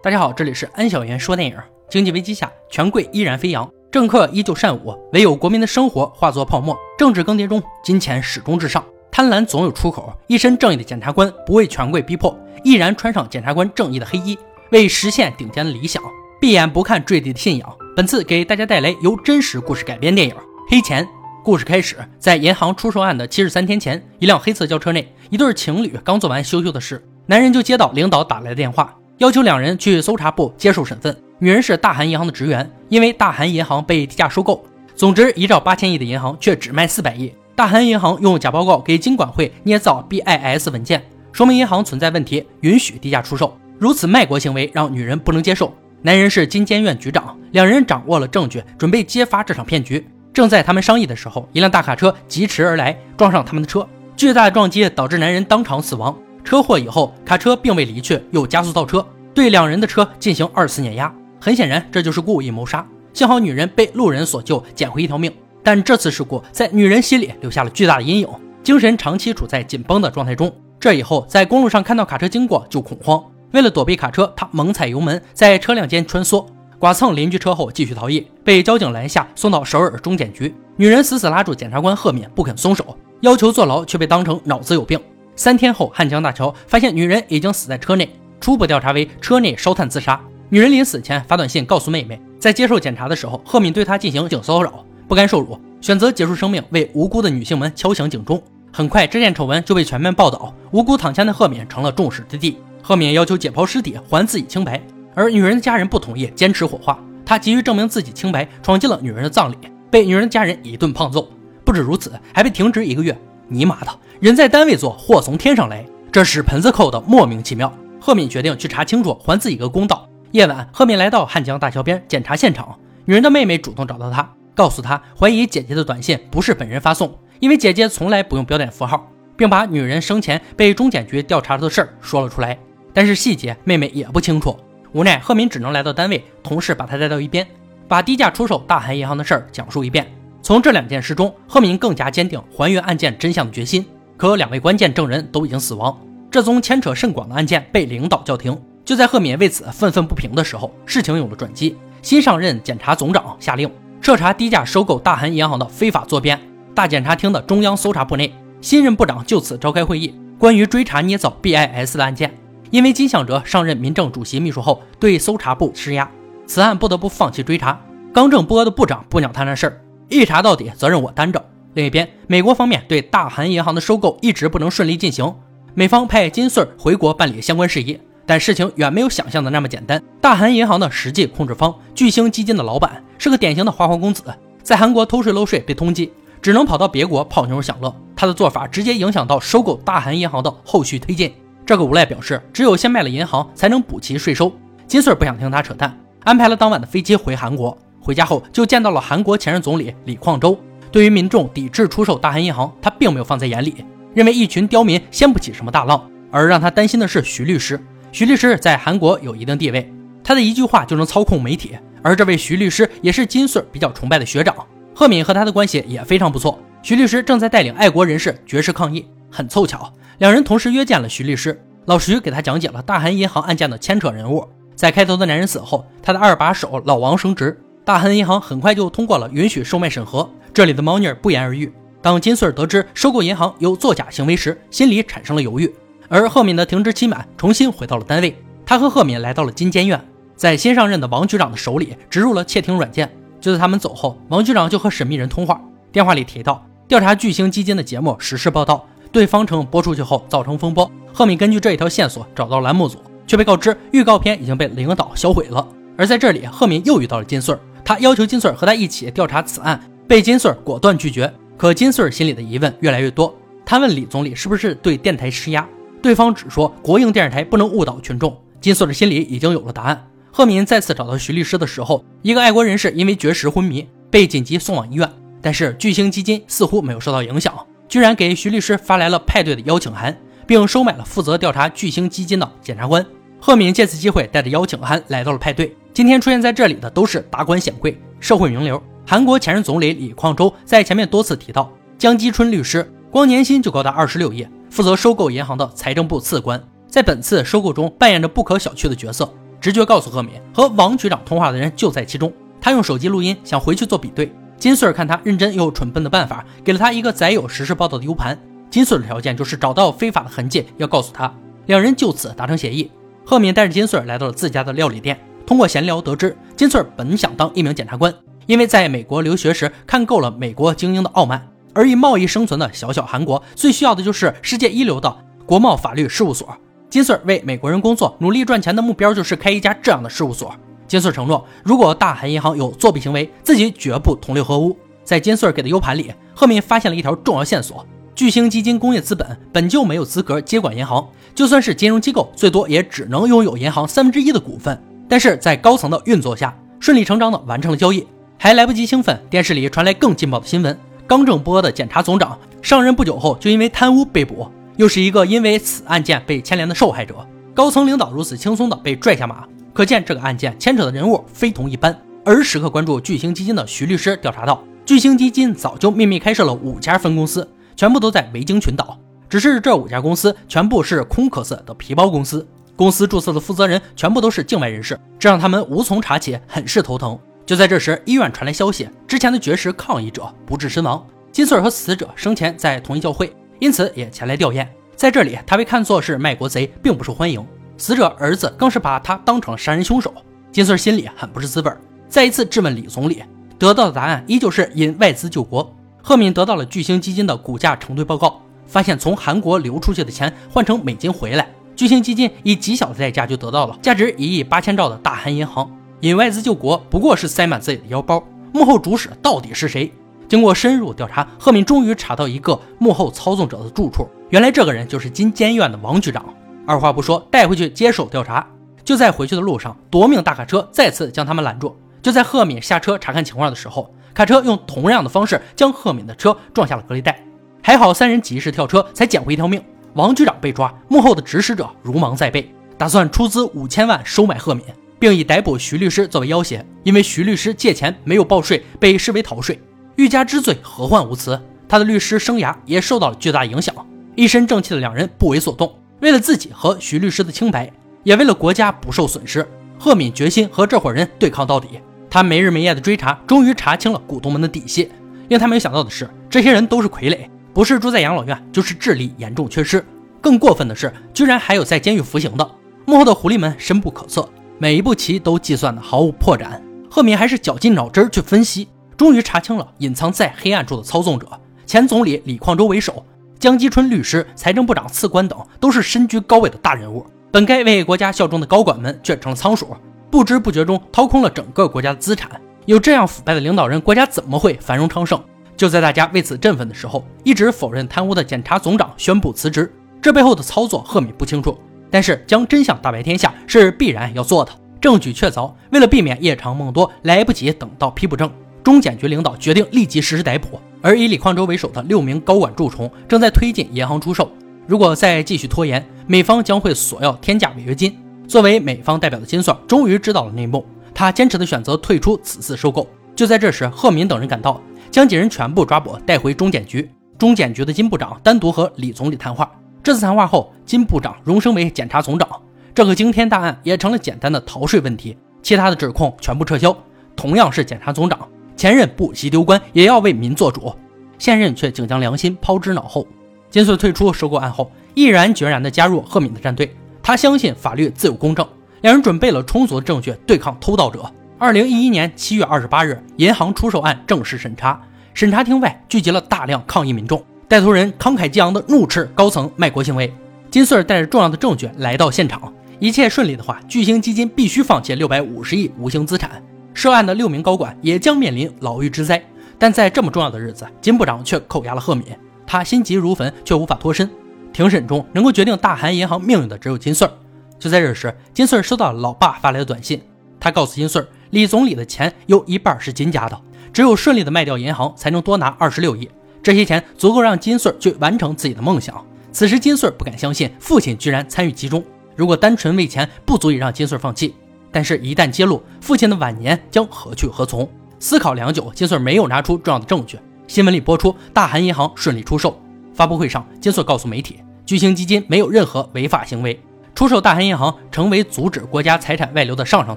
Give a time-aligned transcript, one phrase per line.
[0.00, 1.56] 大家好，这里是安小言说电影。
[1.90, 6.78] 经济危机下，权贵依然飞扬，政客依旧善舞，唯有国民的生活化作泡沫。
[6.96, 10.16] 政治更迭中，金钱始终至上，贪婪总有出口。
[10.28, 14.38] 一身正义的检察官不为权贵逼迫，毅然穿上检察官正义的黑衣，
[14.70, 16.00] 为实现顶尖的理想，
[16.40, 17.76] 闭眼不看坠地的信仰。
[17.96, 20.32] 本次给大家带来由真实故事改编电影
[20.70, 21.04] 《黑钱》。
[21.42, 28.94] 故事开始，在银行出售案的七十三天前，一辆黑色轿车内，一对情侣刚做完羞羞的事，男人就接到领导打来的电话。
[29.18, 31.16] 要求两人去搜查部接受审问。
[31.40, 37.32] 女人是大韩银行的职员，因为大韩银行被低价收购，总值一兆八千亿的银行却只卖四百亿。
[37.56, 41.02] 大韩银行用假报告给金管会捏造 BIS 文件，
[41.32, 43.56] 说明银行存在问题，允许低价出售。
[43.76, 45.74] 如此卖国行为让女人不能接受。
[46.02, 50.06] 男人是金监院局长，两人掌握了证据，准备揭发这场骗局。
[50.32, 53.84] 正在他们商议的时候，一辆大卡车疾驰而来，撞上他们的车。
[54.16, 56.16] 巨大的撞击导致男人当场死亡。
[56.44, 59.04] 车祸以后，卡车并未离去，又加速倒车，
[59.38, 61.14] 对两人的车进行二次碾压。
[61.40, 62.84] 很显然，这就是故意谋杀。
[63.12, 65.32] 幸好女人被路人所救，捡回一条命。
[65.62, 68.28] 但这次事故在女人心里留下了巨大的阴影，
[68.64, 70.52] 精神长期处在紧绷的状态中。
[70.80, 73.22] 这以后，在公路上看到卡车经过就恐慌。
[73.52, 76.44] 为了躲避卡车，她猛踩油门，在车辆间穿梭，
[76.80, 80.52] 剐蹭邻居车后继续逃逸，被交警拦下，送到首尔中检局。
[80.74, 85.00] 女人死死拉住检察官赫敏，不肯松手，要求坐牢，却被当成脑子有病。
[85.36, 90.20] 三天后，汉江大桥发现女人已经死在车内，初步调查为车内烧炭自杀。
[90.48, 98.42] 女人临死前发短信告诉妹妹，在接受检查的时候，赫敏对她进行性骚扰，不甘受辱，选择结束生命，为无辜的女性们敲响警钟。
[98.72, 102.56] 很快，这件丑闻就被全面报道，无辜躺枪的赫敏成了众矢之的。
[102.82, 104.80] 赫敏要求解剖尸体，还自己清白，
[105.14, 106.98] 而女人的家人不同意，坚持火化。
[107.26, 109.56] 她急于证明自己清白，闯进了女人的葬礼，
[109.90, 111.28] 被女人的家人一顿胖揍。
[111.64, 113.14] 不止如此，还被停职一个月。
[113.48, 117.70] 尼玛的，人在单位做，祸从天上来，这屎盆子扣的莫名其妙。
[118.00, 120.08] 赫敏决定去查清楚，还自己一个公道。
[120.32, 122.78] 夜晚，赫敏来到汉江大桥边检查现场。
[123.04, 132.58] 女人的妹妹主动找到他，告诉他怀疑姐姐的短信不是本人发送，因为姐姐从来不用标点符号，并把女人生前被中检局调查的事儿说了出来。
[132.92, 134.58] 但是细节妹妹也不清楚，
[134.92, 137.46] 无奈赫敏只能来到单位，同事把她带到一边，
[137.86, 140.06] 把低价出售大韩银行的事儿讲述一遍。
[140.42, 143.84] 从这两件事中，赫敏更加坚定还原案件真相的决心。
[144.16, 145.96] 可两位关键证人都已经死亡，
[146.30, 148.56] 这宗牵扯甚广的案件被领导叫停。
[148.84, 151.76] 就在赫敏为此愤愤不平的时候，事情有了转机。
[152.00, 156.40] 新上任检察总长下令彻查低价收购大韩银行的非法作编。
[156.74, 162.32] 大检察厅的中央搜查部内，新任部长就此召开会议，关于追查捏造 BIS 的案件。
[162.70, 166.08] 因为金相哲上任民政主席秘书后，对搜查部施压，
[166.46, 167.80] 此案不得不放弃追查。
[168.12, 169.80] 刚正不阿的部长不鸟他那事儿。
[170.08, 171.44] 一查到底，责任我担着。
[171.74, 175.34] 另一边，美国方面对大韩银行的收购一直不能顺利进行，
[175.74, 180.02] 美方派金穗回国办理相关事宜，但事情远没有想象的那么简单。
[180.20, 184.22] 大韩银行的实际控制方巨星基金的老板是个典型的花花公子，
[184.62, 186.10] 在韩国偷税漏税被通缉，
[186.42, 187.94] 只能跑到别国泡妞享乐。
[188.16, 191.32] 他的做法直接影响到收购大韩银行的后续推进。
[191.64, 194.52] 这个无赖表示，只有先卖了银行，才能补齐税收。
[194.86, 197.76] 金穗不想听他扯淡，安排了当晚的飞机回韩国。
[198.00, 200.58] 回家后就见到了韩国前任总理李矿周。
[200.90, 203.84] 对于民众抵制出售大韩银行，他并没有放在眼里，
[204.18, 206.10] 认为一群刁民掀不起什么大浪。
[206.32, 207.80] 而让他担心的是徐律师。
[208.10, 209.88] 徐律师在韩国有一定地位，
[210.24, 211.78] 他的一句话就能操控媒体。
[212.02, 214.56] 而这位徐律师也是金穗比较崇拜的学长。
[214.92, 216.58] 赫敏和他的关系也非常不错。
[216.82, 221.56] 徐律师正在带领爱国人士绝食抗议，很凑巧，两人同时约见了徐律师。
[221.86, 224.46] 老徐给他讲解了大韩银行案件的牵扯人物。
[224.74, 227.58] 在开头的男人死后，他的二把手老王升职。
[227.84, 231.72] 大韩银行很快就通过了允许售卖审核，这里的猫腻儿不言而喻。
[232.00, 235.72] 当金穗得知收购银行有作假行为时，心里产生了犹豫。
[236.08, 238.36] 而赫敏的停职期满，重新回到了单位。
[238.64, 240.02] 他和赫敏来到了金监院，
[240.36, 243.10] 在新上任的王局长的手里植入了窃听软件。
[243.40, 245.60] 就在他们走后，王局长就和神秘人通话，
[245.92, 250.90] 电话里提到调查巨星基金的节目实时报道，对方称播出去后造成风波。
[251.12, 255.66] 赫敏根据这一条线索找到栏目组，却被告知预告片已经被领导销毁了。
[255.96, 257.60] 而在这里，赫敏又遇到了金穗儿。
[257.84, 261.32] 他要求金穗儿和他一起调查此案，被金穗儿果断拒绝。
[261.58, 263.36] 可金穗心里的疑问越来越多。
[263.66, 265.68] 他问李总理是不是对电台施压，
[266.00, 268.34] 对方只说国营电视台不能误导群众。
[268.60, 270.08] 金穗的心里已经有了答案。
[270.30, 275.10] 赫敏再次找到徐律师的时候，一个爱国人士因为绝食昏迷，被紧急送往医院。
[275.42, 277.52] 但是巨星基金似乎没有受到影响，
[277.88, 280.16] 居然给徐律师发来了派对的邀请函，
[280.46, 283.04] 并收买了负责调查巨星基金的检察官。
[283.40, 285.76] 赫敏借此机会带着邀请函来到了派对。
[285.92, 288.80] 今天出现在这里的都是达官显贵、社会名流。
[289.10, 299.32] 韩国前任总理李矿周在前面多次提到，江基春律师光年薪就高达二十六亿，负责收购银行的财政部次官，在本次收购中扮演着不可小觑的角色。
[299.62, 302.30] 直觉告诉赫敏，和王局长通话的人就在其中。
[302.60, 304.30] 他用手机录音，想回去做比对。
[304.58, 308.38] 金穗儿看他认真又蠢笨的办法，给了他一个载有实时报道的 U 盘。
[308.68, 311.34] 金穗儿的条件就是找到非法的痕迹，要告诉他。
[311.64, 312.90] 两人就此达成协议。
[313.24, 318.14] 赫敏带着金穗儿来到了自家的料理店，通过闲聊得知，金穗儿本想当一名检察官，
[318.48, 325.14] 因为在美国留学时看够了美国精英的傲慢，而以贸易生存的小小韩国，最需要的就是世界一流的
[325.44, 326.48] 国贸法律事务所。
[326.88, 330.50] 金穗儿为美国人工作，努力赚钱的目标就是开一家这样的事务所。
[330.86, 334.74] 金穗儿承诺，如果大韩银行有作弊行为，自己绝不同流合污。
[335.04, 337.84] 在金穗儿给的 U 盘里，赫敏发现了一条重要线索。
[338.14, 344.82] 巨星基金工业资本本就没有资格接管银行，就算是金融机构，最多也只能拥有银行三分之一的股份。
[345.06, 348.06] 但是在高层的运作下，顺理成章的完成了交易，
[348.40, 357.16] 还来不及兴奋，电视里传来更劲爆的新闻：刚正不阿的检察总长上任不久后就因为贪污被捕，又是一个因为此案件被牵连的受害者。
[357.52, 361.94] 高层领导如此轻松的被拽下马，可见这个案件牵扯的人物非同一般。
[362.24, 367.46] 而时刻关注巨星基金的徐律师调查到，巨星基金早就秘密开设了五家分公司。
[367.74, 368.98] 全部都在维京群岛，
[369.28, 377.18] 只是这五家公司全部是空壳子的皮包公司，公司注册的负责人全部都是境外人士，这让他们无从查起，很是头疼。
[377.48, 381.02] 就在这时，医院传来消息，之前的绝食抗议者不治身亡。
[381.32, 384.66] 金穗儿和死者生前在同一教会，因此也前来吊唁。
[384.94, 387.42] 在这里，他被看作是卖国贼，并不受欢迎。
[387.78, 390.12] 死者儿子更是把他当成了杀人凶手。
[390.52, 391.72] 金穗儿心里很不是滋味，
[392.06, 393.22] 再一次质问李总理，
[393.58, 395.74] 得到的答案依旧是因外资救国。
[396.02, 405.66] 赫敏得到了巨星基金的股价承兑报告，发现从韩国流出去的钱换成美金回来，巨星基金以极小的代价就得到了价值一亿八千兆的大韩银行。
[406.00, 408.22] 引外资救国不过是塞满自己的腰包，
[408.52, 409.92] 幕后主使到底是谁？
[410.28, 416.24] 经过深入调查，赫敏终于查到一个幕后操纵者的住处，原来这个人就是金监院的王局长。
[416.66, 418.46] 二话不说，带回去接手调查。
[418.84, 421.76] 就在回去的路上，夺命大卡车再次将他们拦住。
[422.00, 423.92] 就在赫敏下车查看情况的时候。
[424.14, 427.22] 卡车用同样的方式将赫敏的车撞下了隔离带，
[427.62, 429.62] 还好三人及时跳车，才捡回一条命。
[429.94, 434.64] 王局长被抓，幕后的指使者如芒在背，打算出资五千万收买赫敏，
[434.98, 436.64] 并以逮捕徐律师作为要挟。
[436.84, 439.60] 因为徐律师借钱没有报税，被视为逃税，
[439.96, 441.40] 欲加之罪，何患无辞？
[441.68, 443.74] 他的律师生涯也受到了巨大影响。
[444.14, 447.70] 一身正气的两人不为所动，为了自己和徐律师的清白，
[448.04, 449.46] 也为了国家不受损失，
[449.78, 451.68] 赫敏决心和这伙人对抗到底。
[452.10, 454.90] 他没日没夜的追查，终于查清了股东们的底细。
[455.28, 459.84] 令他没想到的是，这些人都是傀儡，不是住在养老院，就是智力严重缺失。
[460.20, 462.50] 更过分的是，居然还有在监狱服刑的。
[462.86, 464.26] 幕后的狐狸们深不可测，
[464.60, 466.60] 每一步棋都计算的毫无破绽。
[466.90, 468.66] 赫敏还是绞尽脑汁去分析，
[468.96, 471.28] 终于查清了隐藏在黑暗处的操纵者。
[471.64, 473.04] 前总理李矿周为首，
[473.38, 477.06] 江基春律师、财政部长次官等都是身居高位的大人物。
[477.30, 479.76] 本该为国家效忠的高管们卷成了仓鼠。
[480.10, 482.28] 不知不觉中掏空了整个国家的资产，
[482.64, 485.22] 有这样腐败的领导人，国家怎么会繁荣昌盛？
[485.56, 489.70] 就在大家为此振奋的时候，一直否认贪污的检察总长宣布辞职。
[490.00, 491.58] 这背后的操作，赫敏不清楚，
[491.90, 494.52] 但是将真相大白天下是必然要做的。
[494.80, 498.30] 证据确凿，为了避免夜长梦多，来不及等到批捕证，
[498.62, 500.60] 中检局领导决定立即实施逮捕。
[500.80, 504.30] 而以李矿洲为首的六名高管蛀虫正在推进银行出售，
[504.66, 507.98] 如果再继续拖延，美方将会索要天价违约金。
[508.28, 510.64] 作为美方代表的金穗终于知道了内幕，
[510.94, 512.86] 他坚持的选择退出此次收购。
[513.16, 516.88] 就在这时，贺敏等人赶到，将几人全部抓捕，带回中检局。
[517.18, 519.50] 中检局的金部长单独和李总理谈话。
[519.88, 522.28] 这次谈话后，金部长荣升为检察总长，
[522.74, 526.76] 这个惊天大案也成了简单的逃税问题，其他的指控全部撤销。
[527.16, 530.74] 同样是检察总长，前任不惜丢官也要为民做主，
[531.18, 533.08] 现任却竟将良心抛之脑后。
[533.48, 536.76] 金穗退出收购案后，毅然决然地加入贺敏的战队。
[537.02, 538.46] 他相信法律自有公正，
[538.82, 541.10] 两人准备了充足的证据对抗偷盗者。
[541.38, 544.82] 二零一一年七月二十八日，银行出售案正式审查，
[545.14, 550.12] 审查厅外聚集了大量抗议民众，带头人慷慨激昂地怒斥高层卖国行为。
[550.50, 556.42] 金穗带着重要的证据来到现场，一切顺利的话，巨星基金必须放弃六百五十亿无形资产，
[556.74, 559.22] 涉案的六名高管也将面临牢狱之灾。
[559.58, 562.04] 但在这么重要的日子，金部长却扣押了赫敏，
[562.46, 564.08] 他心急如焚，却无法脱身。
[564.52, 567.12] 庭审中，能够决定大韩银行命运的只有金穗儿。
[567.58, 570.02] 就在这时，金穗儿收到了老爸发来的短信，
[570.38, 573.40] 他告诉金穗儿，李总理的钱有一半是金家的，
[573.72, 576.08] 只有顺利的卖掉银行，才能多拿二十六亿。
[576.42, 579.04] 这些钱足够让金穗去完成自己的梦想。
[579.32, 581.84] 此时，金穗不敢相信父亲居然参与其中。
[582.16, 584.34] 如果单纯为钱，不足以让金穗放弃。
[584.72, 587.68] 但是，一旦揭露，父亲的晚年将何去何从？
[588.00, 590.18] 思考良久，金穗没有拿出重要的证据。
[590.46, 592.60] 新闻里播出，大韩银行顺利出售。
[592.94, 594.40] 发布会上，金穗告诉媒体。
[594.64, 596.58] 巨星基金没有任何违法行为，
[596.94, 599.96] 出售大韩银行成为阻止国家财产外流的上上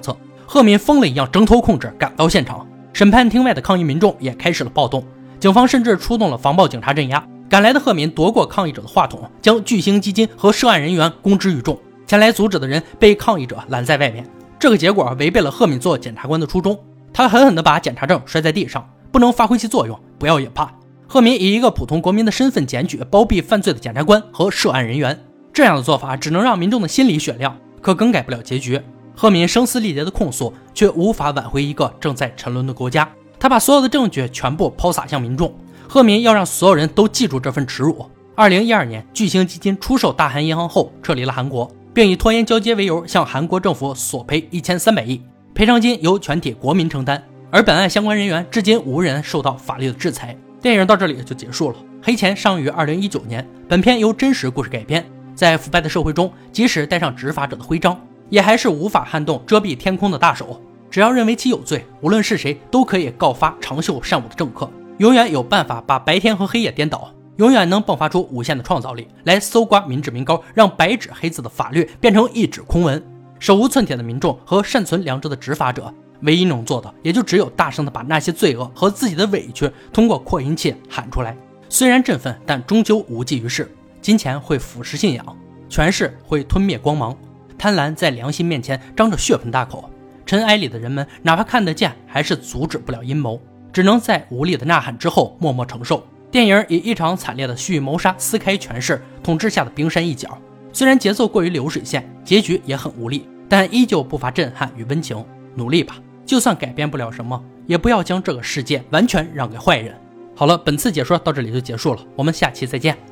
[0.00, 0.16] 策。
[0.46, 2.66] 贺敏疯了一样挣脱控制，赶到现场。
[2.92, 5.04] 审判厅外的抗议民众也开始了暴动，
[5.42, 7.26] 警方甚至出动了防暴警察镇压。
[7.48, 11.76] 赶来的赫敏夺过抗议者的话筒，将巨星基金和涉案人员公之于众。
[12.06, 14.24] 前来阻止的人被抗议者拦在外面。
[14.56, 16.78] 这个结果违背了赫敏做检察官的初衷。
[17.12, 20.72] 他狠狠地把检察证摔在地上，不能发挥其作用，不要也罢。
[21.08, 25.18] 赫敏以一个普通国民的身份检举包庇犯罪的检察官和涉案人员，
[25.52, 28.80] 这样的做法只能让民众的心里雪亮，可更改不了结局。
[29.16, 33.10] 赫敏声嘶力竭的控诉，却无法挽回一个正在沉沦的国家。
[33.42, 35.52] 他把所有的证据全部抛洒向民众。
[35.88, 38.08] 贺敏要让所有人都记住这份耻辱。
[38.36, 41.68] 二零一二年，巨星基金出售大韩银行后，撤离了韩国。
[41.92, 45.20] 并以拖延交接为由向韩国政府索赔一千三百亿，
[45.52, 47.20] 赔偿金由全体国民承担。
[47.50, 50.36] 而本案相关人员至今无人受到法律的制裁。
[50.60, 51.76] 电影到这里就结束了。
[52.00, 55.04] 黑钱上映于二零一九年，本片由真实故事改编。
[55.34, 60.62] 在腐败的社会中，即使戴上执法者的徽章，也还是无法撼动遮蔽天空的大手。
[60.92, 67.10] 只要认为其有罪，无论是谁都可以告发长袖善舞的政客，永远有办法把白天和黑夜颠倒。
[67.36, 73.02] 永远能迸发出无限的创造力来搜刮民脂民膏，让白纸黑字的法律变成一纸空文。
[73.38, 81.34] 手无寸铁的民众和善存良知的执法者，唯一能做的也就只有大声的把那些罪恶和自己的委屈通过扩音器喊出来。
[81.70, 83.74] 虽然振奋，但终究无济于事。
[84.02, 85.24] 金钱会腐蚀信仰，
[85.70, 87.16] 权势会吞灭光芒，
[87.56, 89.88] 贪婪在良心面前张着血盆大口。
[90.32, 93.38] 尘埃里的人们，哪怕看得见，还是阻止不了阴谋，
[93.70, 96.02] 只能在无力的呐喊之后默默承受。
[96.30, 100.38] 电影以一场惨烈的蓄意谋杀撕开权势统治下的冰山一角，
[100.72, 105.22] 虽然节奏过于流水线，结局也很无力，但依旧不乏震撼与温情。
[105.54, 109.94] 努力吧，就算改变不了什么，也不要将这个世界完全让给坏人。
[110.34, 112.96] 好了，本次解说到这里就结束了，我们下期再见。